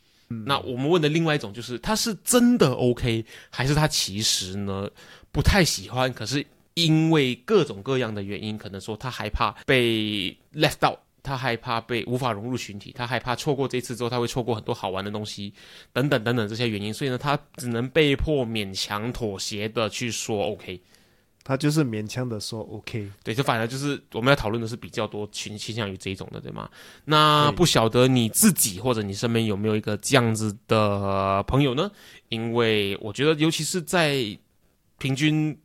[0.45, 4.87] 那我们问的另外一种就是，他是真的 OK，还是他其实呢
[5.33, 6.13] 不太喜欢？
[6.13, 6.45] 可是
[6.85, 15.53] 因为各种各样的原因，可能说他害怕被 left out，他害怕被无法融入群体，他害怕错过这次之后他会错过很多好玩的东西，
[15.93, 20.81] 等等等等这些原因，所以呢，他只能被迫勉强妥协的去说 OK。
[21.45, 23.11] 他就是勉强的说 OK。
[23.25, 26.69] 对，就反而就是我们要讨论的是比较多倾倾向于这一种的，对吗？
[27.07, 31.91] 那不晓得你自己或者你身边有没有一个这样子的朋友呢？
[32.29, 34.39] 因为我觉得，尤其是在
[34.99, 35.59] 平均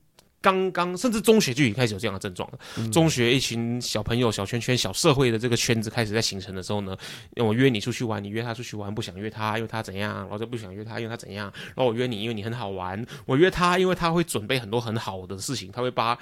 [0.44, 2.90] 刚刚甚至中学就已经开始有这样的症状了。
[2.92, 6.96] 中学一群小朋友、小圈圈、小社会的这个圈子开始在形成的时候呢，
[7.38, 16.20] 我约你出去玩，你约他出去玩，不想约他，因为他怎样，然后就不想约他，因为他怎样，然后我约你，因为你很好玩，我约他，因为他会准备很多很好的事情，他会把。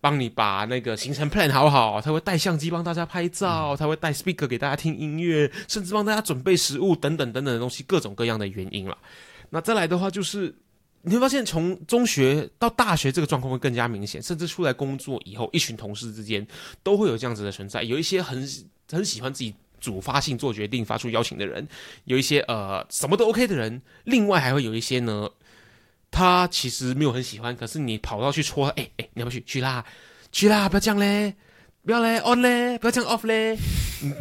[0.00, 8.98] 帮你把那个行程 plan 好好，他会带相机帮大家拍照，他会带 speaker 给大家听音乐，甚至帮大家准备食物等等等等的东西，各种各样的原因了。
[9.48, 10.54] 那再来的话，就是
[11.06, 16.46] 你会发现，从中学到大学这个状况会更加明显，甚至出来工作以后，一群同事之间
[16.82, 17.82] 都会有这样子的存在。
[17.82, 18.48] 有一些很
[18.90, 21.68] 很喜欢自己主发性做决定、发出邀请的人，
[22.04, 25.28] 有一些呃什么都 OK 的人，另外还会有一些呢，
[26.10, 29.42] 他其实没有很喜欢，可是你跑到去戳，哎哎，你要不要去？
[29.42, 29.84] 去啦，
[30.32, 31.34] 去啦，不要这样嘞。
[31.84, 33.58] 不要嘞，on 嘞，不要这样 off 嘞，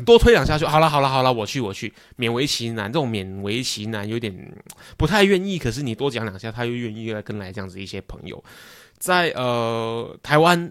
[0.06, 4.36] 多推两下就好了，好了，好了，我去，我去，勉为其难，这种勉为其难有点
[4.97, 8.43] 不太愿意，可是你多讲两下，他又愿意来跟来这样子一些朋友，
[8.97, 10.69] 在呃台湾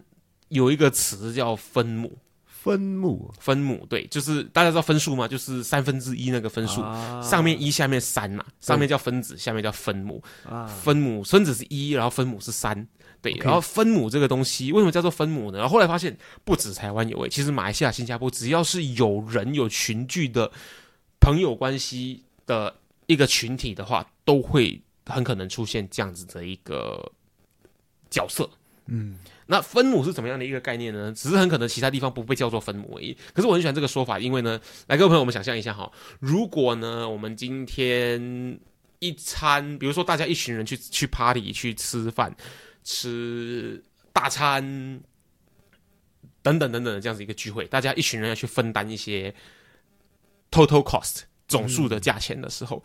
[0.49, 2.13] 有一个词叫分母，
[2.45, 3.33] 分母。
[3.41, 5.27] 分母对，就是大家知道分数吗？
[5.27, 7.23] 就是三分之一那个分数，啊。
[7.23, 12.87] 上面一下面三嘛，上面叫分子，下面叫分母，啊，分母分子是一，然后分母是三。
[13.23, 15.59] 对然后分母这个东西为什么叫做分母呢？
[15.59, 20.51] 然后后来发现不止台湾有诶，其实马来西亚、新加坡只要是有人有群聚的
[21.21, 22.75] 朋友关系的
[23.07, 27.11] 一个群体的话，都会很可能出现这样子的一个
[28.11, 28.51] 角色。
[28.87, 31.13] 嗯，那分母是怎么样的一个概念呢？
[31.13, 33.17] 只是很可能其他地方不被叫做分母而已。
[33.33, 38.59] 可是我很喜欢这个说法，因为呢，来各位朋友，我们想象一下哈，如果呢，我们今天
[38.99, 42.35] 一餐，比如说大家一群人去去 party 去吃饭，
[42.85, 44.63] 吃大餐
[46.43, 49.35] 等等等等的这样子一个聚会，大家一群人要去分担一些
[50.51, 52.83] total cost 总数的价钱的时候，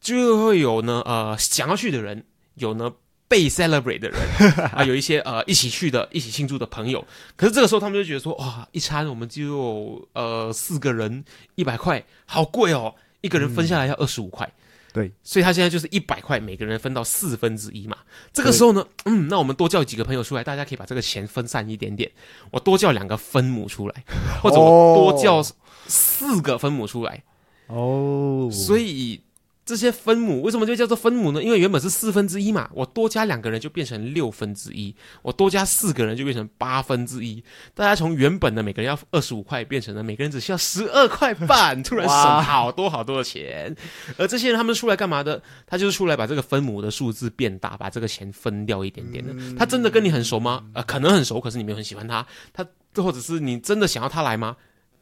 [0.00, 2.92] 就会有呢呃想要去的人，有呢
[3.28, 4.18] 被 celebrate 的人
[4.72, 7.04] 啊，有一些呃一起去的、一起庆祝的朋友。
[7.36, 11.24] 可是这个时候他们就觉得说，哇，一餐我们就呃四个人
[11.56, 14.50] 一百块，好贵哦，一个人分下来要二十五块。
[14.96, 17.98] 对，所以他现在就是一百块，每个人分到四分之一嘛。
[18.32, 22.10] 这个时候呢，嗯，那我们多叫几个朋友出来，大家可以把这个钱分散一点点。
[22.50, 24.04] 我多叫两个分母出来，
[24.40, 25.42] 或者我多叫
[25.86, 27.22] 四个分母出来。
[27.66, 29.20] 哦，所以
[29.66, 31.42] 这些分母为什么就叫做分母呢？
[31.42, 37.42] 因为原本是四分之一嘛，我多加两个人就变成六分之一，我多加四个人就变成八分之一。
[37.74, 43.74] 大家从原本的每个人要二十五块，变成了每个人只需要十二块半， 突然省哇好多好多的钱。
[44.16, 45.42] 而这些人他们出来干嘛的？
[45.66, 49.34] 他就是出来把这个分母的数字变大，把这个钱分掉一点点的。
[49.58, 50.64] 他真的跟你很熟吗？
[50.74, 52.24] 呃，可能很熟，可是你没有很喜欢他。
[52.52, 54.56] 他或者是你真的想要他来吗？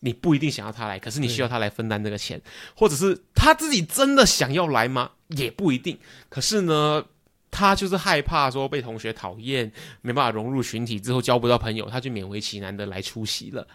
[0.05, 2.38] 你不一定想要他来，可是你需要他来分担这个钱，
[2.77, 5.11] 或者是他自己真的想要来吗？
[5.29, 5.99] 也不一定。
[6.29, 7.03] 可是呢，
[7.51, 13.67] 他就是害怕说被同学讨厌，没办法融入群体，之后交不到朋友，他就勉为其难的来出席了。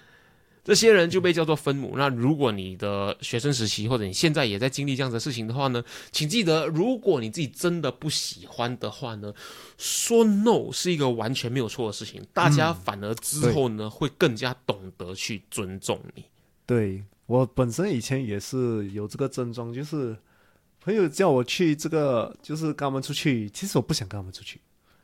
[0.63, 1.93] 这些人就被叫做分母。
[1.95, 9.33] 那如果你的学生时期或者你现在也在经历这样的事情的话呢，请记得，如果你自己真的不喜欢的话呢，
[9.77, 12.25] 说 no 是一个完全没有错的事情。
[12.33, 16.25] 大家反而之后呢，会更加懂得去尊重你。
[16.65, 20.15] 对我本身以前也是有这个症状，就是
[20.81, 24.61] 朋友叫我去这个，就是跟他们出去，其实我不想跟他们出去。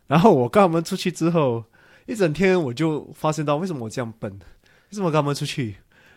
[0.08, 1.64] 然后我跟他们出去之后，
[2.06, 4.40] 一整天我就发现到为什么我这样笨。
[4.92, 5.76] 为什么跟他们出去？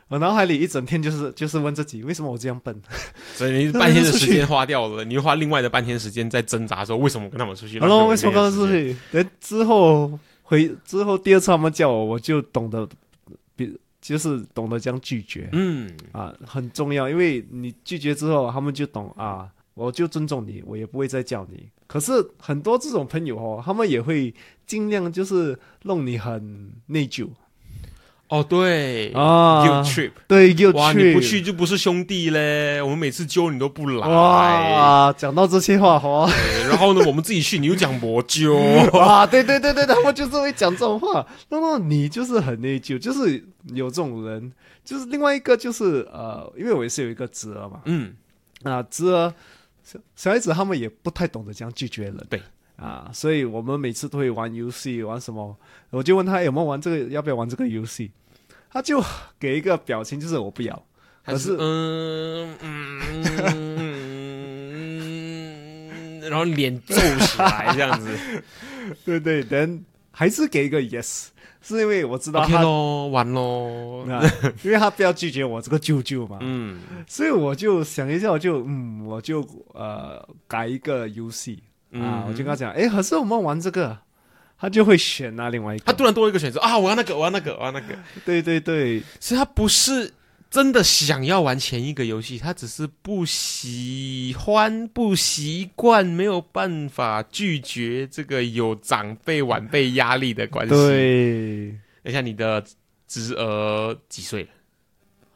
[0.08, 2.74] 我脑海里一整天就是就是问自己，为什么我这样笨？
[3.34, 7.78] 所以你半天的时间花掉了，你又花另外的半天时间在挣扎说，为什么跟他们出去？
[7.78, 8.96] 然后为什么跟他们出去？
[9.12, 12.88] 等之后回之后第二次他们叫我，我就懂得，
[13.54, 15.50] 比就是懂得这样拒绝。
[15.52, 21.68] 嗯啊，很重要，因为你拒绝之后，他们就懂啊，我就尊重你，我也不会再叫你。
[21.86, 24.34] 可是很多这种朋友哦，他们也会
[24.66, 27.28] 尽量就是弄你很内疚。
[28.28, 32.82] 哦，对啊，You trip，对，You trip，哇，你不去就不是兄弟嘞。
[32.82, 36.30] 我们每次揪你都不来，哇，讲到这些话哈。
[36.68, 38.54] 然后呢，我们自己去，你又讲魔揪，
[38.92, 41.26] 哇，对对对对，他们就是会讲这种话。
[41.48, 44.52] 那么你就是很内疚，就是有这种人。
[44.84, 48.14] 就是另外一个就是呃，因为我也是有一个侄儿嘛，嗯，
[48.62, 49.32] 啊，侄儿
[49.82, 52.40] 小小孩子他们也不太懂得这样拒绝人，对。
[52.78, 55.56] 啊，所以我们每次都会玩游戏，玩什么？
[55.90, 58.12] 我就问他有没有玩这个，要不要玩这个游戏？
[58.70, 59.02] 他就
[59.40, 60.80] 给一个表情，就是我不要，
[61.24, 63.24] 可是嗯嗯，
[66.20, 68.16] 然后脸皱起来这样子，
[69.04, 71.26] 对对，等还是给一个 yes，
[71.60, 72.60] 是因为我知道他
[73.08, 74.06] 完喽，
[74.62, 81.64] 因为他不要拒绝我这个舅舅嘛，嗯，所以我就想一下，我就嗯，我就呃改一个游戏。
[81.92, 82.24] 啊！
[82.28, 83.98] 我就跟他讲，哎，可是我们玩这个，
[84.58, 85.84] 他就会选那另外一个。
[85.84, 86.78] 他突然多一个选择啊！
[86.78, 87.94] 我要那个，我要那个，我要那个。
[88.24, 90.12] 对 对对，所以他不是
[90.50, 100.74] 真的想要玩前一个游戏，他只是不喜欢、不习惯，没有办法拒绝这个有长辈晚辈压力的关系。
[100.74, 102.62] 对，等下你的
[103.06, 104.48] 侄儿几岁了？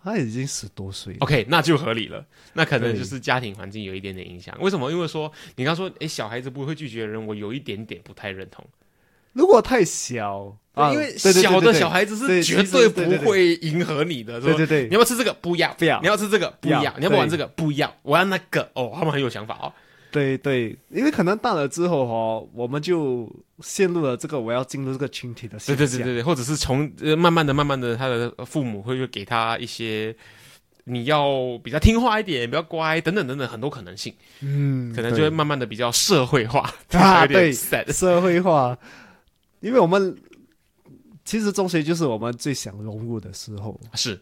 [0.03, 2.25] 他已经十多岁，OK，那就合理了。
[2.55, 4.57] 那可能就是家庭环境有一点点影响。
[4.61, 4.91] 为什么？
[4.91, 8.65] 因为说你刚说，哎，小孩子不会拒绝人，我有一点点不太认同。
[9.33, 10.55] 如果太小，
[10.93, 14.41] 因为小的小孩子是绝对不会迎合你的。
[14.41, 15.33] 对对对，你要不要吃这个？
[15.35, 16.01] 不要，不要。
[16.01, 16.51] 你要吃这个？
[16.61, 16.81] 不要。
[16.99, 17.47] 你要不要玩这个？
[17.47, 17.97] 不要。
[18.03, 18.71] 我要那个。
[18.75, 19.73] 哦，他们很有想法哦。
[20.13, 23.29] 对对，因为可能大了之后哈，我们就
[23.61, 25.59] 陷入了这个我要进入这个群体的。
[25.67, 30.15] 对对对对对，或者是从呃慢慢的、慢慢的，他的父母会给他一些
[30.85, 34.15] 你要比较听话一点，比较乖等等等等很多可能性。
[34.41, 38.79] 嗯，可能就会慢慢的比较社会化啊， 对，社会化。
[39.61, 40.17] 因为我们
[41.25, 44.21] 其实中学就是我们最想融入的时候，是。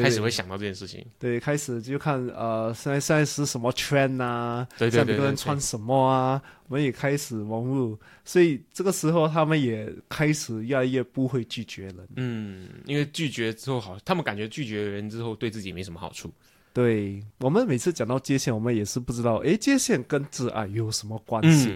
[0.00, 4.66] 开始会想到这件事情，对，开始就看呃，现在现在是什么圈呐？
[4.78, 6.40] 对对对，每个人穿什么啊？
[6.68, 12.08] 我们也开始融入，所以这个时候他们也开始越来越不会拒绝人。
[12.16, 16.32] 嗯，因为拒绝之后好，他们感觉拒绝人之后对自己没什么好处。
[16.74, 21.70] 对我们每次讲到界限，我们也是不知道，哎，界限跟挚爱有什么关系？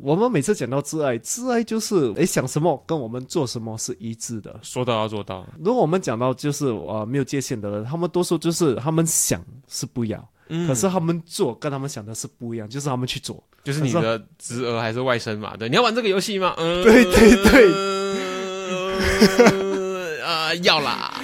[0.00, 5.46] 我们每次讲到挚爱，挚爱就是，哎，想什么跟我们做什么是一致的，说到要做到。
[5.58, 10.22] 如果我们讲到就是呃没有界限的人，他们多数就是他们想是不一样，
[10.66, 15.56] 可是他们做跟他们想的是不一样，就是他们去做，就是你的侄儿还是外甥嘛？
[15.56, 16.52] 对，你要玩这个游戏吗？
[16.58, 17.72] 嗯，对对对，
[20.22, 21.14] 啊，要啦。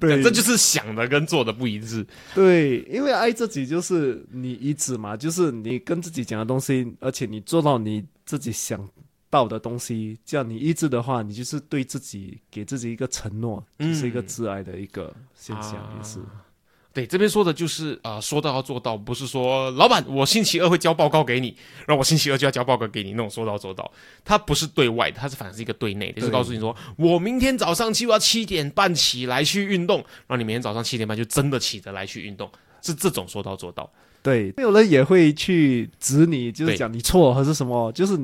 [0.00, 2.06] 对，这就是想的跟做的不一致。
[2.34, 8.88] 对，因为爱自己就是你一致嘛，就是你跟自己讲的东西，而且你做到你自己想
[9.28, 16.18] 到的东西，这样你一致的话，你就是对自己给自己一个承诺，是一个自爱的一个现象，也是。
[16.92, 21.54] 对，这边说的就是啊，说到要做到，不是说老板我星期二会交报告给你，
[21.86, 23.88] 然后我星期二就要交报告给你那种说到做到。
[24.24, 32.50] 他不是对外，他是反而是一个对内，就是告诉你说，我明天早上就要七点半起来去运动，然后你明天早上七点半就真的起得来去运动，
[32.82, 33.88] 是这种说到做到。
[34.22, 38.18] 对，有人也会去指你，就是讲你错还是什么，就是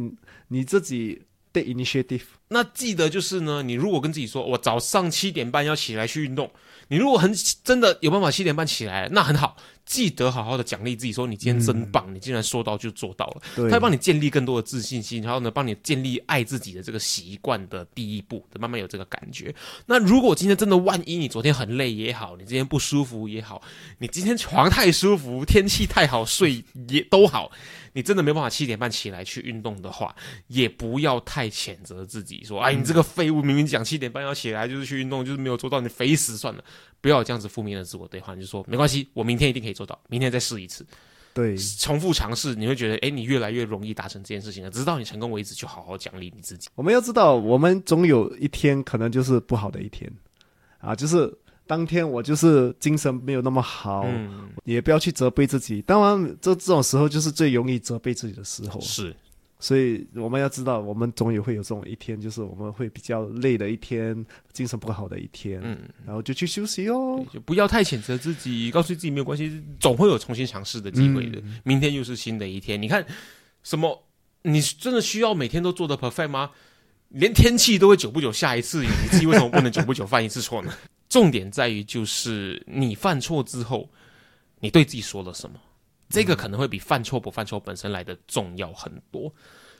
[0.48, 1.22] 你自己
[1.64, 2.22] initiative。
[2.48, 6.50] 那记得就是呢，你如果跟自己说我早上七点半要起来去运动。
[6.88, 7.34] 你如果很
[7.64, 9.56] 真的有办法七点半起来，那很好。
[9.86, 13.42] 记得好好的奖励自己，说你今天真棒，你竟然说到就做到了。
[13.54, 19.54] 对它会帮你建立更多的自信心，然后呢，帮你建立爱自己的这个习惯的第一步，慢慢有这个感觉。
[19.86, 23.62] 那如果今天真的万一你昨天很累也好，你今天不舒服也好，
[23.98, 27.52] 你今天床太舒服，天气太好睡也都好，
[27.92, 30.14] 你真的没办法七点半起来去运动的话，
[30.48, 36.64] 也不要太谴责自己，说哎，你这个废物，明明讲七点半要起来就是去运动，就是没有做到，你肥死算了。
[37.00, 40.84] 不要有这样子负面的自我对话，你就说没关系，我明天一定可以做到，明天再试一次，
[41.34, 44.70] 对，重复尝试，你会觉得哎，你越来越容易达成这件事情了。
[44.70, 46.68] 直到你成功为止，就好好奖励你自己。
[46.74, 50.10] 我们要知道，我们总有一天可能就是不好的一天，
[50.78, 51.32] 啊，就是
[51.66, 55.82] 当天我就是精神没有那么好，嗯，也不要去责备自己。
[55.82, 58.80] 当然，这这种时候就是最容易责备自己的时候。
[58.80, 59.14] 是。
[59.58, 67.24] 所以我们要知道，我们总也会有这种一天，就是我们会比较累的一天，精神不好的一天，嗯，然后就去休息哦。
[67.32, 71.42] 就不要太谴责自己，告诉自己没有关系，总会有重新尝试的机会的。
[71.64, 73.04] 明天又是新的一天，你看
[73.62, 74.02] 什么？
[74.42, 76.52] 你真的需要每天都做的 perfect 吗？
[77.08, 80.72] 连天气都会久不久下一次雨，你自己为什么不能久不久犯一次错呢？
[81.08, 83.88] 重点在于就是你犯错之后，
[84.60, 85.58] 你对自己说了什么？
[86.08, 89.32] 这个可能会比犯错不犯错本身来的重要很多。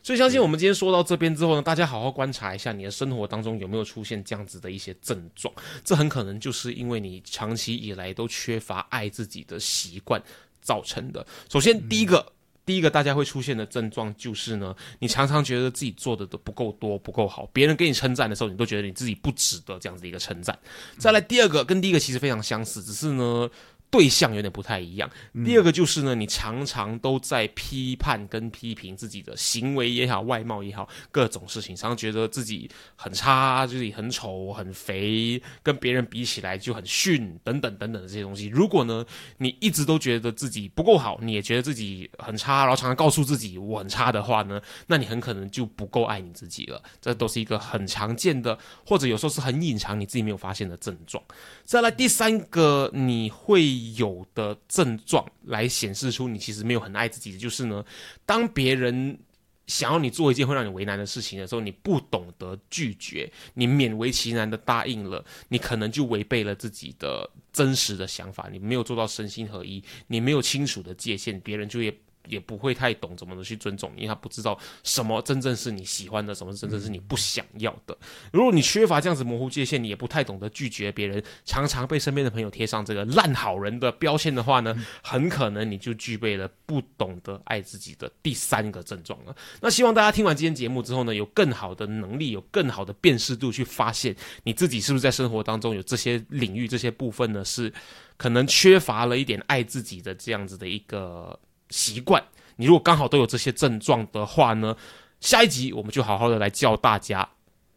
[0.02, 5.52] 所以，相信我们今天说到这边之后呢，大家好好观察一下你的生活当中有没有出现这样子的一些症状。
[5.84, 10.22] 这很可能就是因为你长期以来都缺乏爱自己的习惯
[10.62, 11.26] 造成的。
[11.50, 12.24] 首先，第一个，
[12.64, 20.56] 第一个大家会出现的症状就是呢，你常常觉得自己做的都不够多、不够好，别人给你称赞的时候，你都觉得你自己不值得这样子一个称赞。
[20.98, 23.50] 再来，第二个跟第一个其实非常相似，只是呢。
[23.90, 25.08] 对象有点不太一样。
[25.44, 38.46] 第二个就是呢，你常常都在批判跟批评自己的行为也好，外貌也好，各种事情，常常觉得自己很差，就是很丑、很肥，跟别人比起来就很逊，等等等等的这些东西。
[38.46, 39.04] 如果呢，
[39.38, 46.82] 你一直都觉得自己不够好，你也觉得自己很差，然后常常告诉自己我很差的话呢，那你很可能就不够爱你自己了。
[47.00, 51.22] 这都是一个很常见的，或者有时候是很隐藏，你自己没有发现的症状。
[51.64, 53.85] 再来第三个，你会。
[53.94, 57.84] 有的症状来显示出你其实没有很爱自己的，就是呢，
[58.24, 59.18] 当别人
[59.66, 72.00] 想要你做一件会让你为难的事情的时候，你不懂得拒绝，你勉为其难的答应了，你可能就违背了自己的真实的想法，你没有做到身心合一，你没有清楚的界限，别人就会。
[72.28, 77.96] 也不会太懂怎么的去尊重，因为他不知道什么真正是你喜欢的，什么真正是你不想要的。
[78.32, 89.34] 如果你缺乏这样子模糊界限，你也不太懂得拒绝别人，常常被身边的朋友贴上这个烂好人的标签的话呢，很可能你就具备了不懂得爱自己的第三个症状了。
[89.60, 94.14] 那希望大家听完今天节目之后呢，有更好的能力，有更好的辨识度，去发现
[94.44, 97.72] 你自己是不是在生活当中有这些领域、这些部分呢，是
[98.16, 101.38] 可能缺乏了一点爱自己的这样子的一个。
[101.70, 102.22] 习惯，
[102.56, 104.76] 你如果刚好都有这些症状的话呢，
[105.20, 107.28] 下一集我们就好好的来教大家，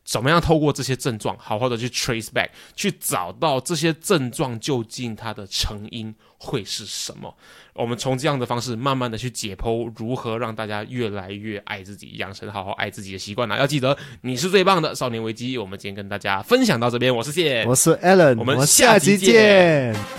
[0.04, 7.34] 怎么样透过这些症状，好好的去 trace back，去找到这些症状究竟它的成因会是什么。
[7.74, 13.58] 我们从这样的方式，慢慢的去解剖，如何让大家越来越爱自己，养成好好爱自己的习惯呢？
[13.58, 15.58] 要记得，你是最棒的少年危机。
[15.58, 20.19] 我们今天跟大家分享到这边，我是谢，我是 Alan，我们下集见。